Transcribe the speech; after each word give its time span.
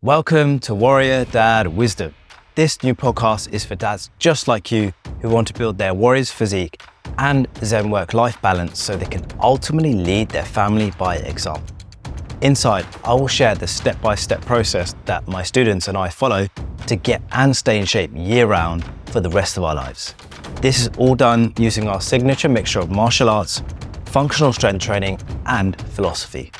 Welcome 0.00 0.60
to 0.60 0.76
Warrior 0.76 1.24
Dad 1.24 1.66
Wisdom. 1.66 2.14
This 2.54 2.84
new 2.84 2.94
podcast 2.94 3.52
is 3.52 3.64
for 3.64 3.74
dads 3.74 4.10
just 4.20 4.46
like 4.46 4.70
you 4.70 4.92
who 5.20 5.28
want 5.28 5.48
to 5.48 5.54
build 5.54 5.76
their 5.76 5.92
warrior's 5.92 6.30
physique 6.30 6.80
and 7.18 7.48
Zen 7.64 7.90
work 7.90 8.14
life 8.14 8.40
balance 8.40 8.80
so 8.80 8.96
they 8.96 9.06
can 9.06 9.26
ultimately 9.40 9.94
lead 9.94 10.28
their 10.28 10.44
family 10.44 10.92
by 10.92 11.16
example. 11.16 11.74
Inside, 12.42 12.86
I 13.02 13.12
will 13.14 13.26
share 13.26 13.56
the 13.56 13.66
step 13.66 14.00
by 14.00 14.14
step 14.14 14.40
process 14.42 14.94
that 15.06 15.26
my 15.26 15.42
students 15.42 15.88
and 15.88 15.98
I 15.98 16.10
follow 16.10 16.46
to 16.86 16.94
get 16.94 17.20
and 17.32 17.56
stay 17.56 17.80
in 17.80 17.84
shape 17.84 18.12
year 18.14 18.46
round 18.46 18.88
for 19.06 19.18
the 19.18 19.30
rest 19.30 19.56
of 19.56 19.64
our 19.64 19.74
lives. 19.74 20.14
This 20.62 20.78
is 20.78 20.90
all 20.96 21.16
done 21.16 21.54
using 21.58 21.88
our 21.88 22.00
signature 22.00 22.48
mixture 22.48 22.78
of 22.78 22.88
martial 22.88 23.28
arts, 23.28 23.64
functional 24.04 24.52
strength 24.52 24.80
training, 24.80 25.18
and 25.46 25.76
philosophy. 25.90 26.52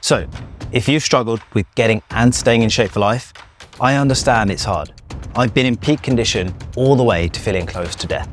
So, 0.00 0.26
if 0.72 0.88
you've 0.88 1.02
struggled 1.02 1.40
with 1.52 1.66
getting 1.74 2.00
and 2.10 2.32
staying 2.32 2.62
in 2.62 2.68
shape 2.68 2.92
for 2.92 3.00
life, 3.00 3.32
I 3.80 3.96
understand 3.96 4.50
it's 4.50 4.62
hard. 4.62 4.92
I've 5.34 5.52
been 5.52 5.66
in 5.66 5.76
peak 5.76 6.02
condition 6.02 6.54
all 6.76 6.94
the 6.94 7.02
way 7.02 7.28
to 7.28 7.40
feeling 7.40 7.66
close 7.66 7.96
to 7.96 8.06
death. 8.06 8.28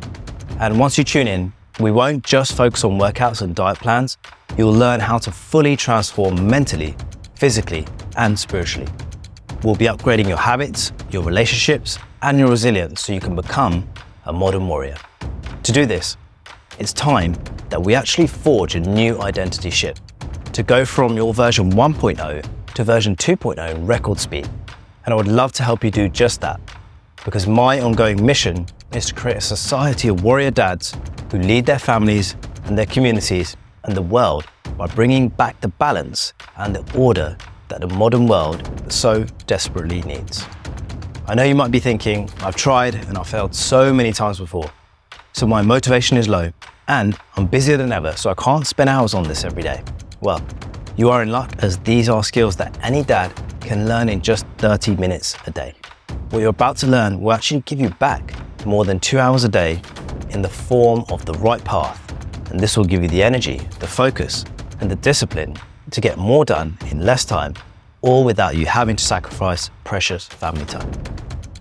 And 0.59 0.79
once 0.79 0.97
you 0.97 1.03
tune 1.03 1.27
in, 1.27 1.51
we 1.79 1.91
won't 1.91 2.23
just 2.23 2.55
focus 2.55 2.83
on 2.83 2.99
workouts 2.99 3.41
and 3.41 3.55
diet 3.55 3.79
plans, 3.79 4.17
you'll 4.57 4.73
learn 4.73 4.99
how 4.99 5.17
to 5.19 5.31
fully 5.31 5.75
transform 5.75 6.47
mentally, 6.47 6.95
physically, 7.35 7.87
and 8.17 8.37
spiritually. 8.37 8.91
We'll 9.63 9.75
be 9.75 9.85
upgrading 9.85 10.27
your 10.27 10.37
habits, 10.37 10.91
your 11.09 11.23
relationships, 11.23 11.97
and 12.21 12.37
your 12.37 12.49
resilience 12.49 13.01
so 13.01 13.13
you 13.13 13.19
can 13.19 13.35
become 13.35 13.87
a 14.25 14.33
modern 14.33 14.67
warrior. 14.67 14.97
To 15.63 15.71
do 15.71 15.85
this, 15.85 16.17
it's 16.77 16.93
time 16.93 17.35
that 17.69 17.81
we 17.81 17.95
actually 17.95 18.27
forge 18.27 18.75
a 18.75 18.79
new 18.79 19.19
identity 19.21 19.71
shift 19.71 20.01
to 20.57 20.63
go 20.63 20.83
from 20.83 21.15
your 21.15 21.35
version 21.35 21.71
1.0 21.73 22.73
to 22.73 22.83
version 22.83 23.15
2.0 23.15 23.75
in 23.75 23.85
record 23.85 24.19
speed. 24.19 24.49
And 25.05 25.13
I 25.13 25.15
would 25.15 25.27
love 25.27 25.51
to 25.51 25.61
help 25.61 25.83
you 25.83 25.91
do 25.91 26.09
just 26.09 26.41
that 26.41 26.59
because 27.23 27.45
my 27.45 27.79
ongoing 27.79 28.25
mission 28.25 28.65
is 28.91 29.05
to 29.05 29.13
create 29.13 29.37
a 29.37 29.41
society 29.41 30.07
of 30.07 30.23
warrior 30.23 30.49
dads 30.49 30.97
who 31.29 31.37
lead 31.37 31.67
their 31.67 31.77
families 31.77 32.35
and 32.65 32.75
their 32.75 32.87
communities 32.87 33.55
and 33.83 33.95
the 33.95 34.01
world 34.01 34.45
by 34.79 34.87
bringing 34.87 35.29
back 35.29 35.61
the 35.61 35.67
balance 35.67 36.33
and 36.55 36.75
the 36.75 36.97
order 36.97 37.37
that 37.67 37.79
the 37.79 37.87
modern 37.89 38.25
world 38.25 38.67
so 38.91 39.25
desperately 39.45 40.01
needs. 40.01 40.43
I 41.27 41.35
know 41.35 41.43
you 41.43 41.53
might 41.53 41.69
be 41.69 41.79
thinking, 41.79 42.31
I've 42.39 42.55
tried 42.55 42.95
and 42.95 43.15
I've 43.15 43.27
failed 43.27 43.53
so 43.53 43.93
many 43.93 44.11
times 44.11 44.39
before. 44.39 44.71
So 45.33 45.45
my 45.45 45.61
motivation 45.61 46.17
is 46.17 46.27
low 46.27 46.51
and 46.87 47.15
I'm 47.35 47.45
busier 47.45 47.77
than 47.77 47.91
ever, 47.91 48.13
so 48.13 48.31
I 48.31 48.33
can't 48.33 48.65
spend 48.65 48.89
hours 48.89 49.13
on 49.13 49.21
this 49.21 49.43
every 49.43 49.61
day. 49.61 49.83
Well, 50.19 50.43
you 50.97 51.11
are 51.11 51.21
in 51.21 51.31
luck 51.31 51.51
as 51.59 51.77
these 51.79 52.09
are 52.09 52.23
skills 52.23 52.55
that 52.55 52.75
any 52.81 53.03
dad 53.03 53.31
can 53.61 53.87
learn 53.87 54.09
in 54.09 54.19
just 54.19 54.47
30 54.57 54.95
minutes 54.95 55.37
a 55.45 55.51
day. 55.51 55.75
What 56.31 56.39
you're 56.39 56.49
about 56.49 56.75
to 56.77 56.87
learn 56.87 57.21
will 57.21 57.33
actually 57.33 57.61
give 57.61 57.79
you 57.79 57.91
back 57.91 58.33
more 58.65 58.83
than 58.83 58.99
two 58.99 59.19
hours 59.19 59.43
a 59.43 59.49
day 59.49 59.79
in 60.31 60.41
the 60.41 60.49
form 60.49 61.05
of 61.09 61.23
the 61.23 61.33
right 61.33 61.63
path. 61.63 62.01
And 62.49 62.59
this 62.59 62.75
will 62.75 62.83
give 62.83 63.03
you 63.03 63.09
the 63.09 63.21
energy, 63.21 63.57
the 63.79 63.85
focus, 63.85 64.43
and 64.81 64.89
the 64.89 64.95
discipline 64.95 65.55
to 65.91 66.01
get 66.01 66.17
more 66.17 66.43
done 66.43 66.75
in 66.89 67.05
less 67.05 67.25
time, 67.25 67.53
all 68.01 68.23
without 68.23 68.55
you 68.55 68.65
having 68.65 68.95
to 68.95 69.03
sacrifice 69.03 69.69
precious 69.83 70.25
family 70.25 70.65
time. 70.65 70.91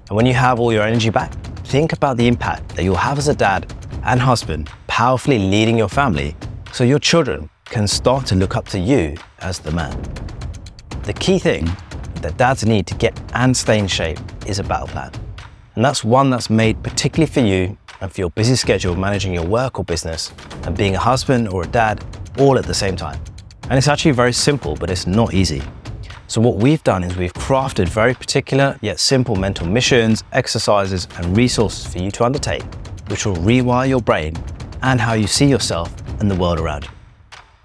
And 0.09 0.17
when 0.17 0.25
you 0.25 0.35
have 0.35 0.59
all 0.59 0.73
your 0.73 0.83
energy 0.83 1.11
back, 1.11 1.33
think 1.67 1.93
about 1.93 2.17
the 2.17 2.27
impact 2.27 2.71
that 2.71 2.85
you'll 2.85 2.97
have 2.97 3.19
as 3.19 3.29
a 3.29 3.35
dad 3.35 3.71
and 4.03 4.19
husband, 4.19 4.71
powerfully 4.87 5.39
leading 5.39 5.77
your 5.77 5.91
family 5.91 6.35
so 6.73 6.85
your 6.85 6.99
children 6.99 7.51
can 7.67 7.87
start 7.87 8.27
to 8.27 8.35
look 8.35 8.57
up 8.57 8.67
to 8.69 8.79
you 8.79 9.15
as 9.41 9.59
the 9.59 9.71
man. 9.73 10.01
The 11.03 11.13
key 11.13 11.39
thing 11.39 11.69
that 12.23 12.37
dads 12.37 12.65
need 12.65 12.87
to 12.89 12.95
get 12.95 13.21
and 13.35 13.57
stay 13.57 13.79
in 13.79 13.87
shape 13.87 14.19
is 14.47 14.59
a 14.59 14.65
battle 14.65 14.89
plan. 14.89 15.13
And 15.75 15.85
that's 15.85 16.03
one 16.03 16.31
that's 16.31 16.49
made 16.49 16.83
particularly 16.83 17.31
for 17.31 17.41
you 17.41 17.77
and 18.01 18.11
for 18.11 18.21
your 18.21 18.31
busy 18.31 18.57
schedule 18.57 18.97
managing 18.97 19.33
your 19.33 19.45
work 19.47 19.79
or 19.79 19.85
business 19.85 20.33
and 20.65 20.77
being 20.77 20.95
a 20.95 20.99
husband 20.99 21.49
or 21.49 21.65
a 21.65 21.67
dad 21.67 22.05
all 22.39 22.59
at 22.59 22.65
the 22.65 22.75
same 22.75 22.97
time. 22.97 23.21
And 23.65 23.77
it's 23.77 23.89
actually 23.89 24.13
very 24.13 24.33
simple, 24.33 24.75
but 24.77 24.91
it's 24.91 25.07
not 25.07 25.35
easy. 25.35 25.63
So, 26.29 26.41
what 26.41 26.57
we've 26.57 26.83
done 26.83 27.05
is 27.05 27.17
we've 27.17 27.33
crafted 27.33 27.89
very 27.89 28.15
particular 28.15 28.79
yet 28.81 28.99
simple 28.99 29.37
mental 29.37 29.67
missions, 29.67 30.25
exercises, 30.33 31.07
and 31.17 31.37
resources 31.37 31.87
for 31.87 31.99
you 31.99 32.11
to 32.13 32.25
undertake, 32.25 32.65
which 33.09 33.27
will 33.27 33.37
rewire 33.37 33.89
your 33.89 34.01
brain 34.01 34.35
and 34.83 35.01
how 35.01 35.13
you 35.13 35.27
see 35.27 35.47
yourself 35.47 35.95
and 36.21 36.31
the 36.31 36.35
world 36.35 36.59
around 36.59 36.85
you. 36.85 36.96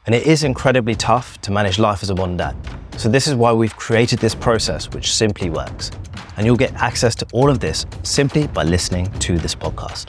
And 0.08 0.16
it 0.16 0.26
is 0.26 0.44
incredibly 0.44 0.96
tough 0.96 1.40
to 1.42 1.52
manage 1.52 1.78
life 1.78 2.02
as 2.02 2.10
a 2.10 2.16
modern 2.16 2.38
dad. 2.38 2.56
So, 2.98 3.08
this 3.08 3.28
is 3.28 3.36
why 3.36 3.54
we've 3.54 3.76
created 3.76 4.18
this 4.18 4.34
process 4.34 4.90
which 4.90 5.14
simply 5.14 5.50
works. 5.50 5.92
And 6.38 6.46
you'll 6.46 6.56
get 6.56 6.74
access 6.74 7.14
to 7.16 7.28
all 7.34 7.50
of 7.50 7.60
this 7.60 7.86
simply 8.02 8.48
by 8.48 8.64
listening 8.64 9.12
to 9.20 9.38
this 9.38 9.54
podcast. 9.54 10.08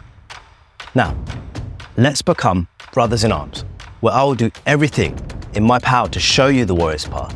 Now, 0.95 1.15
let's 1.99 2.23
become 2.23 2.69
brothers 2.93 3.25
in 3.25 3.33
arms, 3.33 3.67
where 4.01 4.15
I 4.15 4.23
will 4.25 4.35
do 4.35 4.51
everything 4.65 5.19
in 5.55 5.63
my 5.63 5.79
power 5.79 6.09
to 6.09 6.21
show 6.21 6.47
you 6.47 6.65
the 6.65 6.75
warrior's 6.75 7.07
path, 7.07 7.35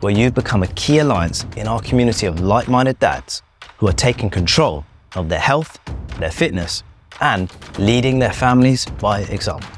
where 0.00 0.12
you 0.12 0.32
become 0.32 0.64
a 0.64 0.68
key 0.68 0.98
alliance 0.98 1.46
in 1.56 1.68
our 1.68 1.80
community 1.80 2.26
of 2.26 2.40
like 2.40 2.66
minded 2.66 2.98
dads 2.98 3.42
who 3.78 3.86
are 3.86 3.92
taking 3.92 4.28
control 4.28 4.84
of 5.14 5.28
their 5.28 5.40
health, 5.40 5.78
their 6.18 6.32
fitness, 6.32 6.82
and 7.20 7.52
leading 7.78 8.18
their 8.18 8.32
families 8.32 8.86
by 9.00 9.20
example. 9.20 9.70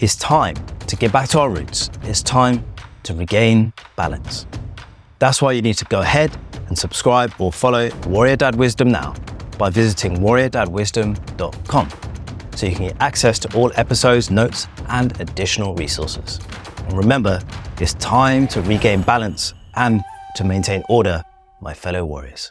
It's 0.00 0.16
time 0.16 0.56
to 0.96 1.00
get 1.00 1.12
back 1.12 1.28
to 1.28 1.38
our 1.40 1.50
roots. 1.50 1.90
It's 2.04 2.22
time 2.22 2.64
to 3.02 3.14
regain 3.14 3.72
balance. 3.96 4.46
That's 5.18 5.42
why 5.42 5.52
you 5.52 5.62
need 5.62 5.76
to 5.78 5.84
go 5.86 6.00
ahead 6.00 6.36
and 6.68 6.78
subscribe 6.78 7.32
or 7.38 7.52
follow 7.52 7.90
Warrior 8.06 8.36
Dad 8.36 8.54
Wisdom 8.56 8.90
now 8.90 9.14
by 9.58 9.68
visiting 9.70 10.16
warriordadwisdom.com 10.18 11.88
so 12.54 12.66
you 12.66 12.74
can 12.74 12.88
get 12.88 12.96
access 13.00 13.38
to 13.40 13.54
all 13.54 13.70
episodes, 13.76 14.30
notes, 14.30 14.68
and 14.88 15.18
additional 15.20 15.74
resources. 15.74 16.40
And 16.84 16.96
remember, 16.96 17.40
it's 17.78 17.94
time 17.94 18.48
to 18.48 18.62
regain 18.62 19.02
balance 19.02 19.52
and 19.74 20.02
to 20.36 20.44
maintain 20.44 20.82
order, 20.88 21.22
my 21.60 21.74
fellow 21.74 22.04
warriors. 22.06 22.44